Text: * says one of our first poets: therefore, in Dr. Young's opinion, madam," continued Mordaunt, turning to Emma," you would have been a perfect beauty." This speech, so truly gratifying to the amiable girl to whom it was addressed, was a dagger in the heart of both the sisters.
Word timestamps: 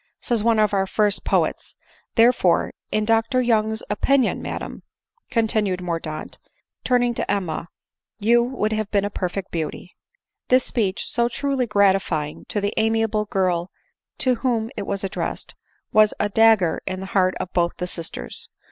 * 0.15 0.19
says 0.19 0.43
one 0.43 0.57
of 0.57 0.73
our 0.73 0.87
first 0.87 1.23
poets: 1.23 1.75
therefore, 2.15 2.73
in 2.91 3.05
Dr. 3.05 3.39
Young's 3.39 3.83
opinion, 3.87 4.41
madam," 4.41 4.81
continued 5.29 5.79
Mordaunt, 5.79 6.39
turning 6.83 7.13
to 7.13 7.31
Emma," 7.31 7.67
you 8.29 8.41
would 8.41 8.73
have 8.73 8.89
been 8.89 9.05
a 9.05 9.11
perfect 9.11 9.51
beauty." 9.51 9.91
This 10.47 10.63
speech, 10.65 11.05
so 11.07 11.29
truly 11.29 11.67
gratifying 11.67 12.45
to 12.45 12.59
the 12.59 12.73
amiable 12.77 13.25
girl 13.25 13.69
to 14.17 14.33
whom 14.41 14.71
it 14.75 14.87
was 14.87 15.03
addressed, 15.03 15.53
was 15.93 16.15
a 16.19 16.29
dagger 16.29 16.81
in 16.87 16.99
the 17.01 17.05
heart 17.13 17.35
of 17.39 17.53
both 17.53 17.77
the 17.77 17.85
sisters. 17.85 18.49